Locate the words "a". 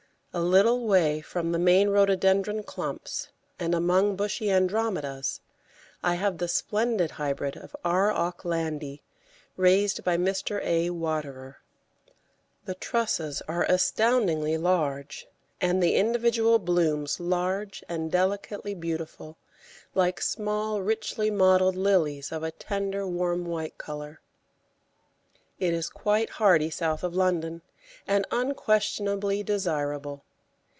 0.33-0.39, 10.63-10.91, 22.41-22.51